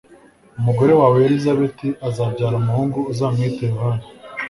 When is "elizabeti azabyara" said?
1.27-2.55